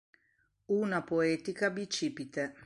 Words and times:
Una 0.79 1.03
poetica 1.03 1.69
bicipite. 1.69 2.55